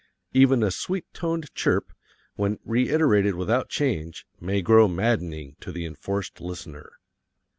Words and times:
Even 0.33 0.63
a 0.63 0.71
sweet 0.71 1.05
toned 1.13 1.53
chirp, 1.53 1.93
when 2.35 2.57
reiterated 2.65 3.35
without 3.35 3.69
change, 3.69 4.25
may 4.39 4.59
grow 4.63 4.87
maddening 4.87 5.55
to 5.61 5.71
the 5.71 5.85
enforced 5.85 6.41
listener. 6.41 6.93